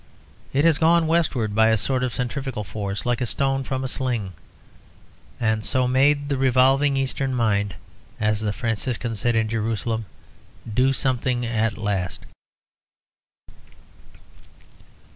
It 0.51 0.65
has 0.65 0.79
gone 0.79 1.05
westward 1.05 1.53
by 1.53 1.67
a 1.67 1.77
sort 1.77 2.03
of 2.03 2.11
centrifugal 2.11 2.63
force, 2.63 3.05
like 3.05 3.21
a 3.21 3.25
stone 3.27 3.63
from 3.63 3.83
a 3.83 3.87
sling; 3.87 4.33
and 5.39 5.63
so 5.63 5.87
made 5.87 6.27
the 6.27 6.39
revolving 6.39 6.97
Eastern 6.97 7.35
mind, 7.35 7.75
as 8.19 8.39
the 8.41 8.51
Franciscan 8.51 9.13
said 9.13 9.35
in 9.35 9.47
Jerusalem, 9.47 10.07
do 10.67 10.91
something 10.91 11.45
at 11.45 11.77
last. 11.77 12.25